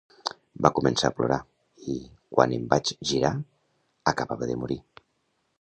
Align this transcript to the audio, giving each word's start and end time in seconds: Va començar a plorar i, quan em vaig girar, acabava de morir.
Va 0.65 0.71
començar 0.79 1.11
a 1.11 1.13
plorar 1.17 1.37
i, 1.93 1.99
quan 2.37 2.57
em 2.57 2.65
vaig 2.73 2.95
girar, 3.13 3.33
acabava 4.15 4.53
de 4.55 4.61
morir. 4.65 4.83